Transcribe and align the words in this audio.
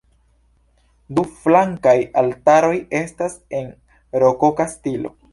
Du 1.17 1.25
flankaj 1.41 1.93
altaroj 2.21 2.73
estas 3.01 3.35
en 3.59 3.69
rokoka 4.25 4.67
stilo. 4.73 5.13